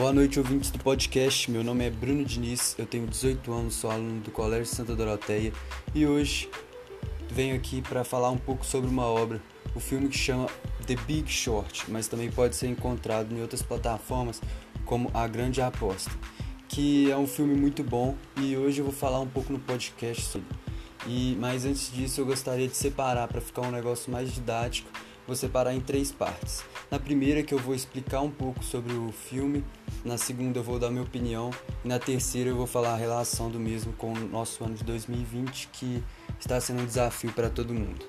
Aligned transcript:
Boa 0.00 0.14
noite, 0.14 0.38
ouvintes 0.38 0.70
do 0.70 0.78
podcast. 0.78 1.50
Meu 1.50 1.62
nome 1.62 1.84
é 1.84 1.90
Bruno 1.90 2.24
Diniz, 2.24 2.74
eu 2.78 2.86
tenho 2.86 3.06
18 3.06 3.52
anos, 3.52 3.74
sou 3.74 3.90
aluno 3.90 4.18
do 4.22 4.30
Colégio 4.30 4.64
Santa 4.64 4.96
Doroteia 4.96 5.52
e 5.94 6.06
hoje 6.06 6.48
venho 7.28 7.54
aqui 7.54 7.82
para 7.82 8.02
falar 8.02 8.30
um 8.30 8.38
pouco 8.38 8.64
sobre 8.64 8.88
uma 8.88 9.04
obra, 9.04 9.42
o 9.74 9.78
filme 9.78 10.08
que 10.08 10.16
chama 10.16 10.46
The 10.86 10.96
Big 11.06 11.30
Short, 11.30 11.84
mas 11.90 12.08
também 12.08 12.30
pode 12.30 12.56
ser 12.56 12.68
encontrado 12.68 13.34
em 13.34 13.42
outras 13.42 13.60
plataformas 13.60 14.40
como 14.86 15.10
A 15.12 15.28
Grande 15.28 15.60
Aposta, 15.60 16.10
que 16.66 17.10
é 17.10 17.16
um 17.18 17.26
filme 17.26 17.54
muito 17.54 17.84
bom 17.84 18.16
e 18.38 18.56
hoje 18.56 18.78
eu 18.78 18.86
vou 18.86 18.94
falar 18.94 19.20
um 19.20 19.28
pouco 19.28 19.52
no 19.52 19.58
podcast 19.58 20.22
sobre. 20.22 20.48
E 21.06 21.36
mas 21.38 21.66
antes 21.66 21.92
disso 21.92 22.22
eu 22.22 22.24
gostaria 22.24 22.66
de 22.66 22.74
separar 22.74 23.28
para 23.28 23.42
ficar 23.42 23.60
um 23.60 23.70
negócio 23.70 24.10
mais 24.10 24.32
didático 24.32 24.88
vou 25.30 25.36
separar 25.36 25.72
em 25.72 25.80
três 25.80 26.10
partes. 26.10 26.64
Na 26.90 26.98
primeira 26.98 27.40
que 27.40 27.54
eu 27.54 27.58
vou 27.60 27.72
explicar 27.72 28.20
um 28.20 28.32
pouco 28.32 28.64
sobre 28.64 28.92
o 28.92 29.12
filme, 29.12 29.64
na 30.04 30.18
segunda 30.18 30.58
eu 30.58 30.62
vou 30.64 30.76
dar 30.76 30.90
minha 30.90 31.04
opinião 31.04 31.52
e 31.84 31.88
na 31.88 32.00
terceira 32.00 32.50
eu 32.50 32.56
vou 32.56 32.66
falar 32.66 32.94
a 32.94 32.96
relação 32.96 33.48
do 33.48 33.60
mesmo 33.60 33.92
com 33.92 34.12
o 34.12 34.28
nosso 34.28 34.64
ano 34.64 34.74
de 34.74 34.82
2020 34.82 35.68
que 35.72 36.02
está 36.40 36.60
sendo 36.60 36.82
um 36.82 36.84
desafio 36.84 37.32
para 37.32 37.48
todo 37.48 37.72
mundo. 37.72 38.04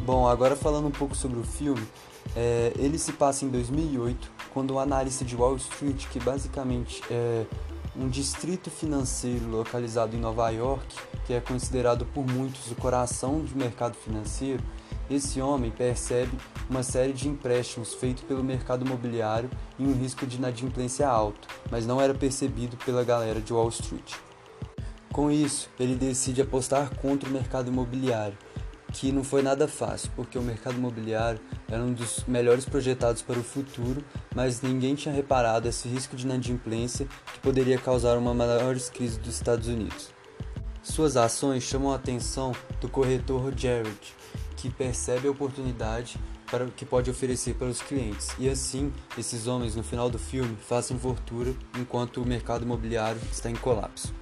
Bom, 0.00 0.26
agora 0.26 0.56
falando 0.56 0.88
um 0.88 0.90
pouco 0.90 1.14
sobre 1.14 1.38
o 1.38 1.44
filme, 1.44 1.86
é, 2.34 2.72
ele 2.78 2.98
se 2.98 3.12
passa 3.12 3.44
em 3.44 3.50
2008, 3.50 4.32
quando 4.54 4.72
um 4.72 4.78
analista 4.78 5.26
de 5.26 5.36
Wall 5.36 5.56
Street, 5.56 6.06
que 6.06 6.18
basicamente 6.18 7.02
é 7.10 7.44
um 8.00 8.08
distrito 8.08 8.70
financeiro 8.70 9.46
localizado 9.46 10.16
em 10.16 10.18
Nova 10.18 10.48
York, 10.48 10.96
que 11.26 11.34
é 11.34 11.40
considerado 11.40 12.06
por 12.06 12.26
muitos 12.26 12.70
o 12.70 12.74
coração 12.74 13.40
do 13.40 13.54
mercado 13.54 13.94
financeiro, 13.94 14.62
esse 15.10 15.40
homem 15.40 15.70
percebe 15.70 16.32
uma 16.68 16.82
série 16.82 17.12
de 17.12 17.28
empréstimos 17.28 17.92
feitos 17.92 18.22
pelo 18.22 18.42
mercado 18.42 18.86
imobiliário 18.86 19.50
e 19.78 19.84
um 19.84 19.92
risco 19.92 20.26
de 20.26 20.38
inadimplência 20.38 21.06
alto, 21.06 21.46
mas 21.70 21.86
não 21.86 22.00
era 22.00 22.14
percebido 22.14 22.76
pela 22.78 23.04
galera 23.04 23.40
de 23.40 23.52
Wall 23.52 23.68
Street. 23.68 24.14
Com 25.12 25.30
isso, 25.30 25.68
ele 25.78 25.94
decide 25.94 26.40
apostar 26.40 26.96
contra 26.96 27.28
o 27.28 27.32
mercado 27.32 27.68
imobiliário 27.68 28.38
que 28.92 29.12
não 29.12 29.22
foi 29.22 29.42
nada 29.42 29.68
fácil, 29.68 30.10
porque 30.16 30.38
o 30.38 30.42
mercado 30.42 30.76
imobiliário 30.76 31.40
era 31.68 31.82
um 31.82 31.92
dos 31.92 32.24
melhores 32.26 32.64
projetados 32.64 33.22
para 33.22 33.38
o 33.38 33.42
futuro, 33.42 34.04
mas 34.34 34.62
ninguém 34.62 34.94
tinha 34.94 35.14
reparado 35.14 35.68
esse 35.68 35.88
risco 35.88 36.16
de 36.16 36.24
inadimplência 36.24 37.06
que 37.32 37.40
poderia 37.40 37.78
causar 37.78 38.18
uma 38.18 38.34
maior 38.34 38.76
crise 38.92 39.18
dos 39.18 39.34
Estados 39.34 39.68
Unidos. 39.68 40.10
Suas 40.82 41.16
ações 41.16 41.62
chamam 41.62 41.92
a 41.92 41.96
atenção 41.96 42.52
do 42.80 42.88
corretor 42.88 43.52
Jared, 43.56 43.98
que 44.56 44.70
percebe 44.70 45.28
a 45.28 45.30
oportunidade 45.30 46.18
para 46.50 46.66
que 46.66 46.84
pode 46.84 47.10
oferecer 47.10 47.54
para 47.54 47.68
os 47.68 47.80
clientes. 47.80 48.28
E 48.38 48.48
assim, 48.48 48.92
esses 49.16 49.46
homens 49.46 49.76
no 49.76 49.84
final 49.84 50.10
do 50.10 50.18
filme 50.18 50.56
fazem 50.56 50.98
fortuna 50.98 51.54
enquanto 51.78 52.20
o 52.20 52.26
mercado 52.26 52.64
imobiliário 52.64 53.20
está 53.30 53.50
em 53.50 53.54
colapso. 53.54 54.12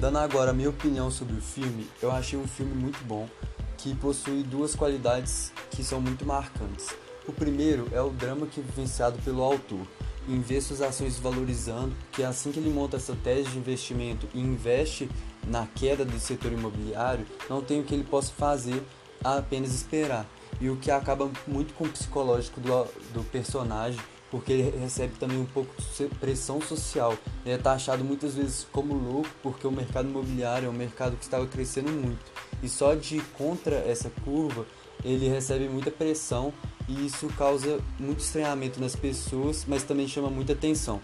Dando 0.00 0.16
agora 0.16 0.50
a 0.50 0.54
minha 0.54 0.70
opinião 0.70 1.10
sobre 1.10 1.36
o 1.36 1.42
filme, 1.42 1.86
eu 2.00 2.10
achei 2.10 2.38
um 2.38 2.48
filme 2.48 2.72
muito 2.72 3.04
bom 3.04 3.28
que 3.76 3.94
possui 3.94 4.42
duas 4.42 4.74
qualidades 4.74 5.52
que 5.70 5.84
são 5.84 6.00
muito 6.00 6.24
marcantes. 6.24 6.88
O 7.28 7.32
primeiro 7.34 7.86
é 7.92 8.00
o 8.00 8.08
drama 8.08 8.46
que 8.46 8.60
é 8.60 8.62
vivenciado 8.62 9.18
pelo 9.22 9.42
autor, 9.42 9.86
em 10.26 10.40
ver 10.40 10.62
suas 10.62 10.80
ações 10.80 11.18
valorizando, 11.18 11.94
que 12.12 12.24
assim 12.24 12.50
que 12.50 12.58
ele 12.58 12.70
monta 12.70 12.96
essa 12.96 13.14
tese 13.14 13.50
de 13.50 13.58
investimento 13.58 14.26
e 14.32 14.40
investe 14.40 15.06
na 15.46 15.66
queda 15.66 16.02
do 16.02 16.18
setor 16.18 16.50
imobiliário, 16.50 17.26
não 17.50 17.60
tem 17.60 17.82
o 17.82 17.84
que 17.84 17.92
ele 17.92 18.04
possa 18.04 18.32
fazer 18.32 18.82
a 19.22 19.36
apenas 19.36 19.74
esperar. 19.74 20.24
E 20.62 20.70
o 20.70 20.76
que 20.76 20.90
acaba 20.90 21.30
muito 21.46 21.74
com 21.74 21.84
o 21.84 21.90
psicológico 21.90 22.58
do, 22.58 22.84
do 23.12 23.22
personagem 23.24 24.00
porque 24.30 24.52
ele 24.52 24.78
recebe 24.78 25.14
também 25.18 25.38
um 25.38 25.46
pouco 25.46 25.74
de 25.80 26.06
pressão 26.16 26.60
social. 26.60 27.16
Ele 27.44 27.54
é 27.54 27.58
taxado 27.58 28.04
muitas 28.04 28.34
vezes 28.34 28.66
como 28.70 28.94
louco, 28.94 29.28
porque 29.42 29.66
o 29.66 29.72
mercado 29.72 30.08
imobiliário 30.08 30.66
é 30.66 30.70
um 30.70 30.74
mercado 30.74 31.16
que 31.16 31.24
estava 31.24 31.46
crescendo 31.46 31.90
muito. 31.90 32.30
E 32.62 32.68
só 32.68 32.94
de 32.94 33.20
contra 33.36 33.76
essa 33.76 34.10
curva, 34.24 34.64
ele 35.04 35.28
recebe 35.28 35.68
muita 35.68 35.90
pressão 35.90 36.52
e 36.88 37.06
isso 37.06 37.26
causa 37.36 37.80
muito 37.98 38.20
estranhamento 38.20 38.80
nas 38.80 38.94
pessoas, 38.94 39.64
mas 39.66 39.82
também 39.82 40.06
chama 40.06 40.30
muita 40.30 40.52
atenção. 40.52 41.00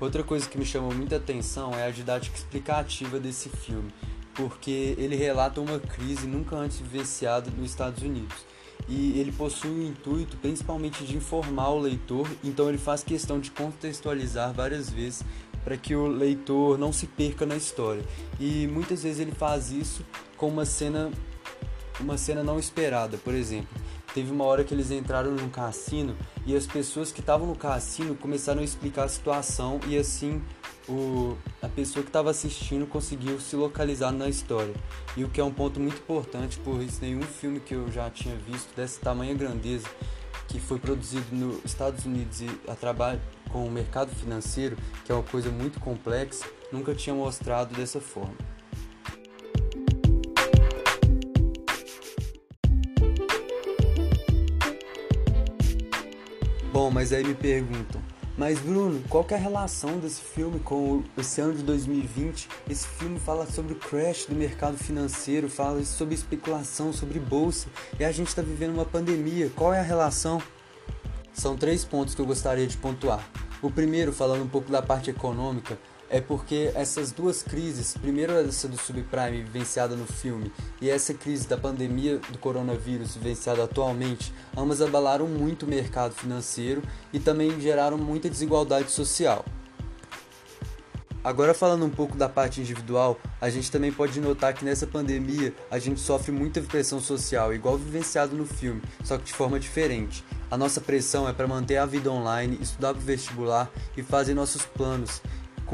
Outra 0.00 0.24
coisa 0.24 0.48
que 0.48 0.58
me 0.58 0.64
chama 0.64 0.92
muita 0.92 1.16
atenção 1.16 1.72
é 1.74 1.86
a 1.86 1.90
didática 1.90 2.36
explicativa 2.36 3.20
desse 3.20 3.48
filme, 3.48 3.92
porque 4.34 4.94
ele 4.98 5.14
relata 5.14 5.60
uma 5.60 5.78
crise 5.78 6.26
nunca 6.26 6.56
antes 6.56 6.78
vivenciada 6.78 7.50
nos 7.50 7.70
Estados 7.70 8.02
Unidos 8.02 8.52
e 8.88 9.18
ele 9.18 9.32
possui 9.32 9.70
o 9.70 9.82
intuito 9.82 10.36
principalmente 10.36 11.04
de 11.04 11.16
informar 11.16 11.70
o 11.70 11.78
leitor, 11.78 12.28
então 12.42 12.68
ele 12.68 12.78
faz 12.78 13.02
questão 13.02 13.38
de 13.38 13.50
contextualizar 13.50 14.52
várias 14.52 14.90
vezes 14.90 15.24
para 15.64 15.76
que 15.76 15.94
o 15.94 16.06
leitor 16.06 16.76
não 16.76 16.92
se 16.92 17.06
perca 17.06 17.46
na 17.46 17.56
história. 17.56 18.02
E 18.40 18.66
muitas 18.66 19.02
vezes 19.02 19.20
ele 19.20 19.32
faz 19.32 19.70
isso 19.70 20.04
com 20.36 20.48
uma 20.48 20.64
cena 20.64 21.10
uma 22.02 22.18
cena 22.18 22.42
não 22.42 22.58
esperada, 22.58 23.16
por 23.18 23.34
exemplo. 23.34 23.68
Teve 24.14 24.30
uma 24.30 24.44
hora 24.44 24.62
que 24.62 24.74
eles 24.74 24.90
entraram 24.90 25.30
num 25.30 25.48
cassino 25.48 26.14
e 26.44 26.54
as 26.54 26.66
pessoas 26.66 27.10
que 27.10 27.20
estavam 27.20 27.46
no 27.46 27.56
cassino 27.56 28.14
começaram 28.14 28.60
a 28.60 28.64
explicar 28.64 29.04
a 29.04 29.08
situação 29.08 29.80
e 29.86 29.96
assim 29.96 30.42
o, 30.88 31.36
a 31.62 31.68
pessoa 31.68 32.02
que 32.02 32.08
estava 32.08 32.30
assistindo 32.30 32.86
conseguiu 32.86 33.40
se 33.40 33.56
localizar 33.56 34.12
na 34.12 34.28
história. 34.28 34.74
E 35.16 35.24
o 35.24 35.30
que 35.30 35.40
é 35.40 35.44
um 35.44 35.52
ponto 35.52 35.80
muito 35.80 35.98
importante, 35.98 36.60
pois 36.62 37.00
nenhum 37.00 37.22
filme 37.22 37.60
que 37.60 37.74
eu 37.74 37.90
já 37.90 38.10
tinha 38.10 38.36
visto 38.36 38.74
dessa 38.76 39.00
tamanha 39.00 39.34
grandeza, 39.34 39.88
que 40.48 40.60
foi 40.60 40.78
produzido 40.78 41.34
nos 41.34 41.64
Estados 41.64 42.04
Unidos 42.04 42.42
e 42.42 42.50
a 42.68 42.74
trabalho 42.74 43.20
com 43.50 43.66
o 43.66 43.70
mercado 43.70 44.14
financeiro, 44.14 44.76
que 45.04 45.12
é 45.12 45.14
uma 45.14 45.24
coisa 45.24 45.50
muito 45.50 45.80
complexa, 45.80 46.44
nunca 46.70 46.94
tinha 46.94 47.14
mostrado 47.14 47.74
dessa 47.74 48.00
forma. 48.00 48.36
Bom, 56.72 56.90
mas 56.90 57.12
aí 57.12 57.22
me 57.22 57.34
perguntam, 57.34 58.00
mas 58.34 58.58
Bruno, 58.58 59.02
qual 59.10 59.26
é 59.28 59.34
a 59.34 59.36
relação 59.36 59.98
desse 59.98 60.22
filme 60.22 60.58
com 60.58 61.02
esse 61.18 61.38
ano 61.38 61.52
de 61.52 61.62
2020? 61.62 62.48
Esse 62.66 62.86
filme 62.86 63.20
fala 63.20 63.44
sobre 63.44 63.74
o 63.74 63.76
crash 63.76 64.24
do 64.24 64.34
mercado 64.34 64.78
financeiro, 64.78 65.50
fala 65.50 65.84
sobre 65.84 66.14
especulação, 66.14 66.90
sobre 66.90 67.18
bolsa, 67.18 67.68
e 68.00 68.04
a 68.06 68.10
gente 68.10 68.28
está 68.28 68.40
vivendo 68.40 68.72
uma 68.72 68.86
pandemia. 68.86 69.50
Qual 69.54 69.74
é 69.74 69.80
a 69.80 69.82
relação? 69.82 70.40
São 71.34 71.58
três 71.58 71.84
pontos 71.84 72.14
que 72.14 72.22
eu 72.22 72.26
gostaria 72.26 72.66
de 72.66 72.78
pontuar. 72.78 73.22
O 73.60 73.70
primeiro, 73.70 74.10
falando 74.10 74.42
um 74.42 74.48
pouco 74.48 74.72
da 74.72 74.80
parte 74.80 75.10
econômica, 75.10 75.78
é 76.12 76.20
porque 76.20 76.70
essas 76.74 77.10
duas 77.10 77.42
crises, 77.42 77.96
primeiro 77.96 78.34
essa 78.34 78.68
do 78.68 78.76
subprime 78.76 79.42
vivenciada 79.42 79.96
no 79.96 80.04
filme 80.06 80.52
e 80.78 80.90
essa 80.90 81.14
crise 81.14 81.48
da 81.48 81.56
pandemia 81.56 82.18
do 82.30 82.36
coronavírus 82.36 83.16
vivenciada 83.16 83.64
atualmente, 83.64 84.32
ambas 84.54 84.82
abalaram 84.82 85.26
muito 85.26 85.64
o 85.64 85.68
mercado 85.68 86.12
financeiro 86.12 86.82
e 87.14 87.18
também 87.18 87.58
geraram 87.58 87.96
muita 87.96 88.28
desigualdade 88.28 88.90
social. 88.90 89.42
Agora 91.24 91.54
falando 91.54 91.86
um 91.86 91.90
pouco 91.90 92.16
da 92.16 92.28
parte 92.28 92.60
individual, 92.60 93.18
a 93.40 93.48
gente 93.48 93.70
também 93.70 93.92
pode 93.92 94.20
notar 94.20 94.52
que 94.52 94.64
nessa 94.64 94.86
pandemia 94.86 95.54
a 95.70 95.78
gente 95.78 96.00
sofre 96.00 96.32
muita 96.32 96.60
pressão 96.60 97.00
social, 97.00 97.54
igual 97.54 97.78
vivenciado 97.78 98.36
no 98.36 98.44
filme, 98.44 98.82
só 99.02 99.16
que 99.16 99.24
de 99.24 99.32
forma 99.32 99.58
diferente. 99.58 100.22
A 100.50 100.58
nossa 100.58 100.80
pressão 100.80 101.26
é 101.26 101.32
para 101.32 101.46
manter 101.46 101.76
a 101.76 101.86
vida 101.86 102.10
online, 102.10 102.58
estudar 102.60 102.92
para 102.92 103.00
o 103.00 103.04
vestibular 103.06 103.70
e 103.96 104.02
fazer 104.02 104.34
nossos 104.34 104.66
planos 104.66 105.22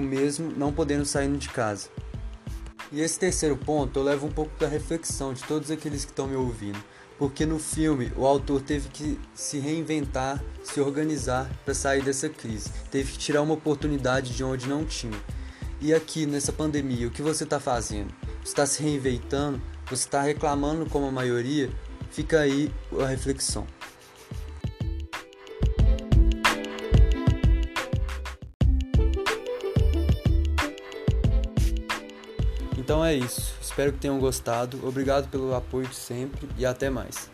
mesmo 0.02 0.52
não 0.56 0.72
podendo 0.72 1.04
sair 1.04 1.30
de 1.36 1.48
casa. 1.48 1.88
E 2.90 3.00
esse 3.00 3.18
terceiro 3.18 3.56
ponto 3.56 3.98
eu 3.98 4.04
levo 4.04 4.26
um 4.26 4.30
pouco 4.30 4.58
da 4.58 4.66
reflexão 4.66 5.34
de 5.34 5.42
todos 5.44 5.70
aqueles 5.70 6.04
que 6.04 6.10
estão 6.10 6.26
me 6.26 6.36
ouvindo, 6.36 6.82
porque 7.18 7.44
no 7.44 7.58
filme 7.58 8.10
o 8.16 8.26
autor 8.26 8.62
teve 8.62 8.88
que 8.88 9.20
se 9.34 9.58
reinventar, 9.58 10.42
se 10.62 10.80
organizar 10.80 11.50
para 11.64 11.74
sair 11.74 12.02
dessa 12.02 12.28
crise, 12.28 12.70
teve 12.90 13.12
que 13.12 13.18
tirar 13.18 13.42
uma 13.42 13.54
oportunidade 13.54 14.34
de 14.34 14.42
onde 14.42 14.66
não 14.66 14.84
tinha. 14.84 15.20
E 15.80 15.94
aqui 15.94 16.26
nessa 16.26 16.52
pandemia, 16.52 17.06
o 17.06 17.10
que 17.10 17.22
você 17.22 17.44
está 17.44 17.60
fazendo? 17.60 18.12
Você 18.42 18.48
está 18.48 18.66
se 18.66 18.82
reinventando? 18.82 19.60
Você 19.90 20.06
está 20.06 20.22
reclamando 20.22 20.86
como 20.86 21.06
a 21.06 21.12
maioria? 21.12 21.70
Fica 22.10 22.40
aí 22.40 22.72
a 23.00 23.06
reflexão. 23.06 23.66
Então 32.78 33.04
é 33.04 33.12
isso. 33.12 33.54
Espero 33.60 33.92
que 33.92 33.98
tenham 33.98 34.20
gostado. 34.20 34.86
Obrigado 34.86 35.28
pelo 35.28 35.52
apoio 35.54 35.88
de 35.88 35.96
sempre 35.96 36.48
e 36.56 36.64
até 36.64 36.88
mais. 36.88 37.28